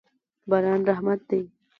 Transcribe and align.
باران 0.49 0.81
رحمت 0.89 1.19
دی. 1.29 1.41